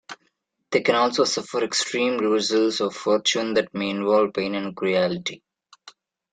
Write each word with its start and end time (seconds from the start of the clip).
They 0.71 0.81
can 0.81 0.95
also 0.95 1.25
suffer 1.25 1.63
extreme 1.63 2.17
reversals 2.17 2.81
of 2.81 2.95
fortune 2.95 3.53
that 3.53 3.71
may 3.75 3.91
involve 3.91 4.33
pain 4.33 4.55
and 4.55 4.75
cruelty. 4.75 5.43